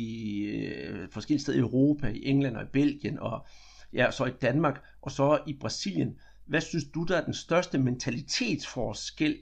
[0.92, 3.46] uh, forskellige steder i Europa, i England og i Belgien, og
[3.92, 6.18] ja, så i Danmark, og så i Brasilien.
[6.46, 9.36] Hvad synes du, der er den største mentalitetsforskel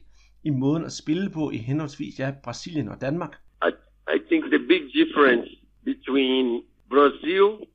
[0.44, 3.36] i måden at spille på i henholdsvis ja, Brasilien og Danmark?
[4.06, 5.48] I think the big difference
[5.82, 7.66] between Brazil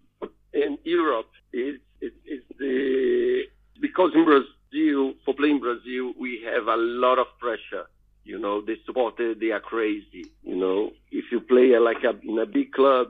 [0.53, 3.43] and Europe is, is, is the
[3.81, 7.87] because in Brazil for playing Brazil we have a lot of pressure.
[8.23, 10.25] You know, the supporters they are crazy.
[10.43, 13.07] You know, if you play like a, in a big club,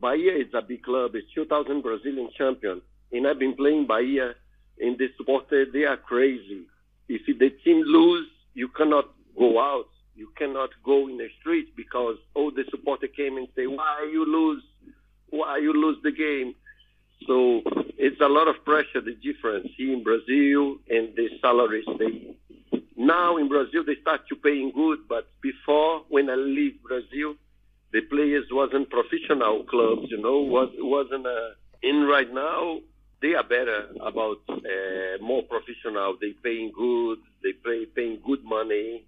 [0.00, 1.14] Bahia is a big club.
[1.14, 2.80] It's 2000 Brazilian champion,
[3.12, 4.34] and I've been playing Bahia,
[4.80, 6.66] and the supporters they are crazy.
[7.08, 9.88] If the team lose, you cannot go out
[10.20, 14.22] you cannot go in the street because all the supporter came and say, "Why you
[14.38, 14.62] lose?
[15.30, 16.54] Why you lose the game?"
[17.26, 17.62] So
[18.06, 19.00] it's a lot of pressure.
[19.00, 20.62] The difference here in Brazil
[20.94, 21.88] and the salaries.
[21.98, 22.12] They
[22.96, 27.30] now in Brazil they start to paying good, but before when I leave Brazil,
[27.94, 30.06] the players wasn't professional clubs.
[30.12, 31.40] You know, was wasn't a,
[31.82, 32.80] in right now
[33.22, 36.16] they are better about uh, more professional.
[36.20, 37.18] They paying good.
[37.42, 39.04] They pay paying good money.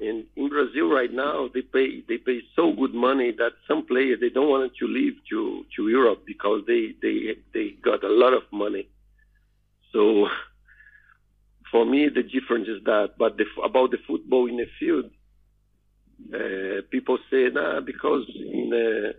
[0.00, 4.30] In Brazil right now, they pay they pay so good money that some players they
[4.30, 8.42] don't want to leave to to Europe because they they they got a lot of
[8.50, 8.88] money.
[9.92, 10.28] So
[11.70, 13.10] for me, the difference is that.
[13.18, 15.10] But the, about the football in the field,
[16.34, 19.12] uh, people say nah because in uh,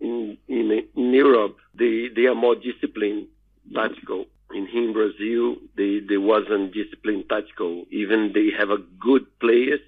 [0.00, 3.26] in in in Europe they they are more disciplined,
[3.74, 4.24] tactical.
[4.54, 7.84] In here in Brazil, they they wasn't disciplined, tactical.
[7.90, 9.80] Even they have a good players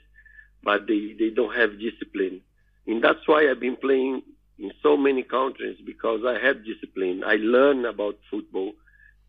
[0.64, 2.40] but they, they don't have discipline.
[2.86, 4.22] And that's why I've been playing
[4.58, 7.22] in so many countries because I have discipline.
[7.24, 8.72] I learn about football.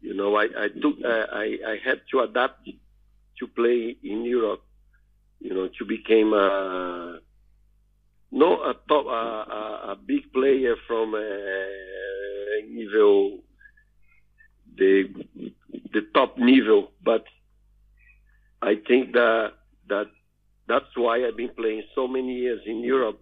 [0.02, 2.70] You know, I, I took, I, I had to adapt
[3.40, 4.64] to play in Europe.
[5.40, 7.20] you know, to become a
[8.32, 11.20] no a top a, a, a big player from uh,
[12.80, 13.40] level
[14.78, 15.10] the
[15.94, 17.26] the top level, but
[18.62, 19.54] I think that
[19.90, 20.08] that
[20.72, 23.18] that's why I've been playing so many years in Europe.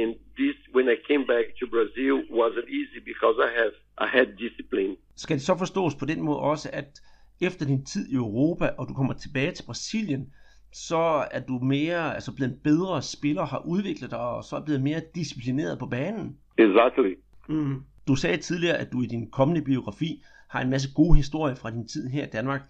[0.00, 0.10] And
[0.40, 3.74] this, when I came back to Brazil, wasn't easy because I have
[4.04, 4.96] I had discipline.
[5.16, 7.00] Skal det så forstås på den måde også, at
[7.40, 10.32] efter din tid i Europa, og du kommer tilbage til Brasilien,
[10.72, 14.64] så er du mere, altså blevet en bedre spiller, har udviklet dig, og så er
[14.64, 16.38] blevet mere disciplineret på banen.
[16.58, 17.14] Exactly.
[17.48, 17.82] Mm.
[18.08, 21.70] Du sagde tidligere, at du i din kommende biografi har en masse gode historier fra
[21.70, 22.60] din tid her i Danmark.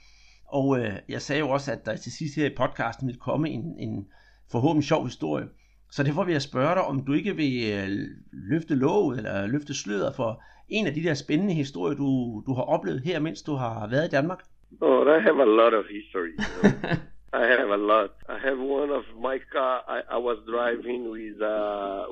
[0.52, 3.50] Og øh, jeg sagde jo også, at der til sidst her i podcasten vil komme
[3.50, 4.08] en, en
[4.52, 5.46] forhåbentlig sjov historie.
[5.90, 7.88] Så derfor vil jeg spørge dig, om du ikke vil øh,
[8.32, 12.62] løfte låget eller løfte sløret for en af de der spændende historier, du, du har
[12.62, 14.40] oplevet her, mens du har været i Danmark?
[14.80, 16.32] Oh, I have a lot of history.
[16.38, 16.90] You know?
[17.42, 18.10] I have a lot.
[18.28, 19.74] I have one of my car.
[19.88, 21.58] I, I was driving with a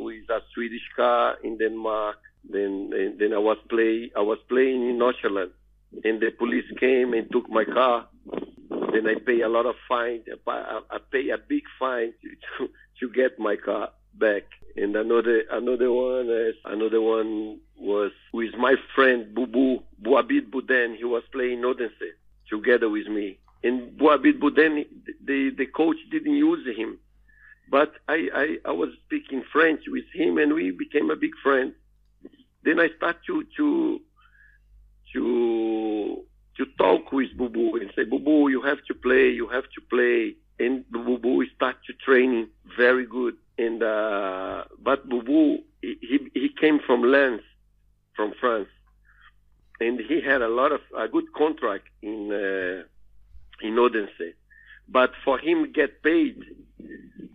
[0.07, 2.17] with a Swedish car in Denmark.
[2.53, 4.11] Then then I was play.
[4.17, 5.53] I was playing in Nordsjælland,
[6.05, 8.09] and the police came and took my car.
[8.93, 10.23] Then I pay a lot of fine.
[10.47, 12.29] I, pay a big fine to,
[12.67, 12.71] to
[13.01, 14.45] to get my car back.
[14.77, 20.97] And another another one is another one was with my friend Bubu Buabid Buden.
[20.97, 22.13] He was playing Odense
[22.49, 23.39] together with me.
[23.63, 24.87] And Boabit Buden,
[25.25, 26.99] the the coach didn't use him,
[27.71, 31.73] but I, I I was speaking French with him, and we became a big friend.
[32.65, 34.01] Then I start to to
[35.15, 36.25] to
[36.59, 40.35] to talk with Bubu and say, Bubu, you have to play, you have to play.
[40.59, 43.37] And Bubu start to training very good.
[43.59, 47.43] And uh, but Bubu he he came from Lens,
[48.15, 48.69] from France,
[49.81, 52.83] and he had a lot of a good contract in uh,
[53.67, 54.35] in Odense.
[54.89, 56.43] But for him get paid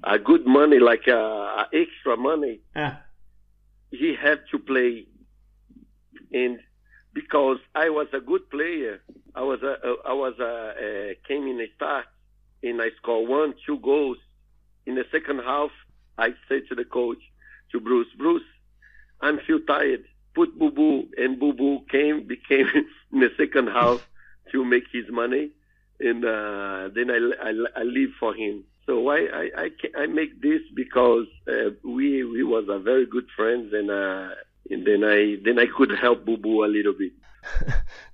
[0.04, 2.92] a good money, like uh, extra money, Ja.
[3.92, 5.06] he had to play.
[6.32, 6.60] And
[7.14, 9.02] because I was a good player,
[9.36, 12.06] I was a, I was a, came in a start
[12.62, 14.18] and I scored one, two goals.
[14.86, 15.72] In the second half,
[16.18, 17.20] I said to the coach,
[17.72, 18.44] to Bruce, Bruce,
[19.22, 20.06] I'm feel tired.
[20.36, 22.68] Put Boo Boo, and Boo Boo came, became
[23.14, 24.02] in the second half
[24.52, 25.52] to make his money,
[26.00, 28.64] and uh, then I, I, I leave for him.
[28.86, 29.70] So I I, I,
[30.04, 34.30] I make this because uh, we we was a very good friends, and uh,
[34.72, 37.14] and then I then I could help Bubu a little bit.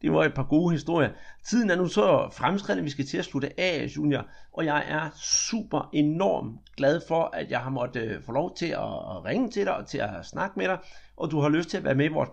[0.02, 1.10] Det var et par gode historier.
[1.44, 4.26] Tiden er nu så fremskreden, vi skal til at slutte af, Junior.
[4.54, 8.66] Og jeg er super enormt glad for, at jeg har måttet øh, få lov til
[8.66, 10.78] at ringe til dig og til at snakke med dig.
[11.18, 12.30] Og du har lyst til at være med i vores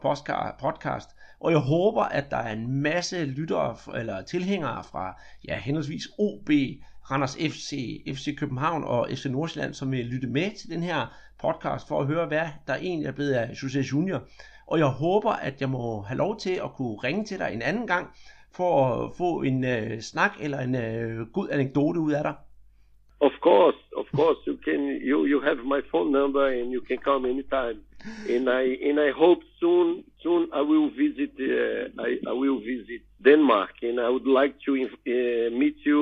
[0.60, 1.10] podcast.
[1.40, 6.50] Og jeg håber, at der er en masse lyttere eller tilhængere fra ja, henholdsvis OB,
[7.10, 7.70] Randers FC,
[8.16, 11.06] FC København og FC Nordsjælland, som vil lytte med til den her
[11.40, 14.20] podcast for at høre, hvad der egentlig er blevet af José Junior.
[14.66, 17.62] Og jeg håber, at jeg må have lov til at kunne ringe til dig en
[17.62, 18.06] anden gang,
[18.56, 22.34] for at få en uh, snak eller en uh, god anekdote ud af dig.
[23.20, 24.80] Of course, of course, you can
[25.10, 27.78] you you have my phone number and you can come anytime.
[28.34, 33.02] And I and I hope soon soon I will visit uh, I I will visit
[33.24, 36.00] Denmark and I would like to uh, meet you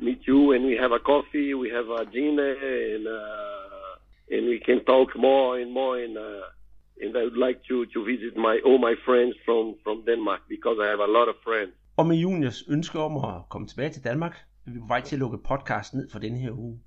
[0.00, 4.58] meet you and we have a coffee, we have a dinner and uh, and we
[4.66, 8.54] can talk more and more and uh, and I would like to to visit my
[8.66, 11.72] all my friends from from Denmark because I have a lot of friends.
[11.96, 14.34] Og med Juniors ønske om at komme tilbage til Danmark,
[14.66, 16.80] er vi på vej til at lukke podcast ned for denne her uge.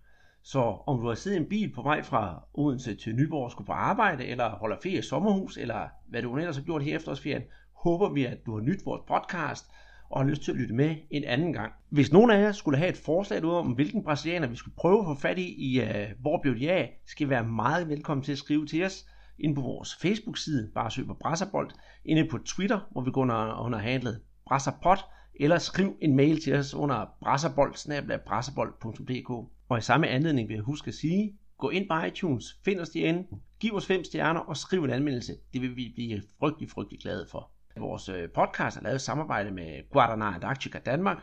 [0.44, 3.52] Så om du har siddet i en bil på vej fra Odense til Nyborg og
[3.52, 6.96] skulle på arbejde, eller holder ferie i sommerhus, eller hvad du ellers har gjort her
[6.96, 7.44] efterårsferien,
[7.84, 9.66] håber vi, at du har nydt vores podcast
[10.10, 11.74] og har lyst til at lytte med en anden gang.
[11.90, 15.00] Hvis nogen af jer skulle have et forslag ud om, hvilken brasilianer vi skulle prøve
[15.00, 15.88] at få fat i, i uh,
[16.20, 19.06] hvor blev de af, skal I være meget velkommen til at skrive til os
[19.40, 21.70] inde på vores Facebook-side, bare søg på Brasserbold,
[22.06, 25.00] inde på Twitter, hvor vi går under, under handlet Brasserpot,
[25.40, 29.30] eller skriv en mail til os under brasserbold.dk.
[29.70, 32.90] Og i samme anledning vil jeg huske at sige, gå ind på iTunes, find os
[32.90, 33.28] derinde,
[33.60, 35.34] giv os fem stjerner og skriv en anmeldelse.
[35.54, 37.52] Det vil vi blive frygtelig, frygtelig glade for.
[37.80, 41.18] Vores øh, podcast er lavet i samarbejde med Guadana Antarctica Danmark,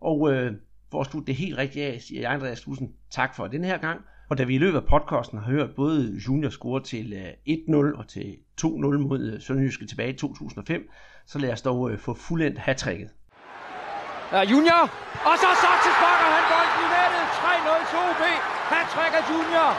[0.00, 0.52] og øh,
[0.90, 3.78] for at slutte det helt rigtigt af, siger jeg, Andreas Husen, tak for den her
[3.78, 4.00] gang.
[4.30, 7.54] Og da vi i løbet af podcasten har hørt både Junior score til øh,
[7.94, 8.66] 1-0 og til 2-0
[9.08, 10.90] mod øh, Sønderjyske tilbage i 2005,
[11.26, 13.10] så lad os dog få fuldendt hattricket.
[14.32, 14.82] Ja, Junior.
[15.28, 17.24] Og så Sanchez sparker han bolden i nettet.
[17.42, 18.22] 3-0 til OB.
[18.74, 19.70] Han trækker Junior.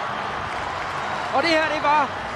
[1.36, 2.28] Og det her, det var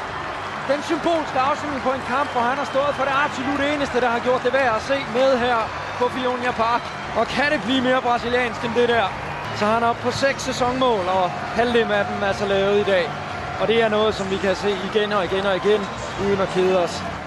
[0.72, 4.10] den symbolske afslutning på en kamp, hvor han har stået for det absolut eneste, der
[4.16, 5.58] har gjort det værd at se med her
[6.00, 6.84] på Fionia Park.
[7.20, 9.08] Og kan det blive mere brasiliansk end det der?
[9.56, 12.84] så har han op på seks sæsonmål, og halvdelen af dem er så lavet i
[12.84, 13.06] dag.
[13.62, 15.82] Og det er noget, som vi kan se igen og igen og igen,
[16.22, 17.23] uden at kede os.